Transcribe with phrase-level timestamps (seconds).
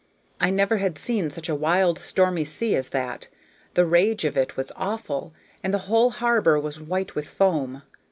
[0.39, 3.27] I never had seen such a wild, stormy sea as that;
[3.75, 5.31] the rage of it was awful,
[5.63, 7.83] and the whole harbor was white with foam.